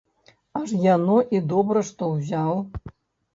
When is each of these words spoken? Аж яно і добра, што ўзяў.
Аж 0.59 0.71
яно 0.85 1.17
і 1.35 1.41
добра, 1.51 1.85
што 1.91 2.09
ўзяў. 2.15 2.59